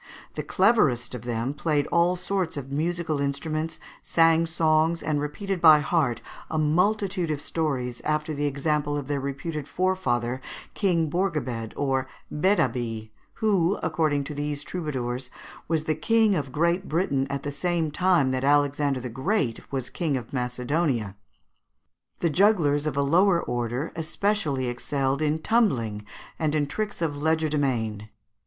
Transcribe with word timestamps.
The 0.33 0.41
cleverest 0.41 1.13
of 1.13 1.25
them 1.25 1.53
played 1.53 1.85
all 1.91 2.15
sorts 2.15 2.57
of 2.57 2.71
musical 2.71 3.21
instruments, 3.21 3.79
sung 4.01 4.47
songs, 4.47 5.03
and 5.03 5.21
repeated 5.21 5.61
by 5.61 5.77
heart 5.81 6.21
a 6.49 6.57
multitude 6.57 7.29
of 7.29 7.39
stories, 7.39 8.01
after 8.01 8.33
the 8.33 8.47
example 8.47 8.97
of 8.97 9.05
their 9.05 9.19
reputed 9.19 9.67
forefather, 9.67 10.41
King 10.73 11.07
Borgabed, 11.07 11.71
or 11.75 12.07
Bédabie, 12.33 13.11
who, 13.33 13.77
according 13.83 14.23
to 14.23 14.33
these 14.33 14.63
troubadours, 14.63 15.29
was 15.67 15.83
King 16.01 16.35
of 16.35 16.51
Great 16.51 16.87
Britain 16.89 17.27
at 17.29 17.43
the 17.43 17.91
time 17.93 18.31
that 18.31 18.43
Alexander 18.43 19.01
the 19.01 19.07
Great 19.07 19.71
was 19.71 19.91
King 19.91 20.17
of 20.17 20.33
Macedonia. 20.33 21.15
The 22.21 22.31
jugglers 22.31 22.87
of 22.87 22.97
a 22.97 23.03
lower 23.03 23.39
order 23.39 23.91
especially 23.95 24.67
excelled 24.67 25.21
in 25.21 25.37
tumbling 25.43 26.05
and 26.39 26.55
in 26.55 26.65
tricks 26.65 27.03
of 27.03 27.11
legerdemain 27.17 27.19
(Figs. 27.19 27.21
169 27.21 27.51
and 27.51 27.91
170). 27.99 28.09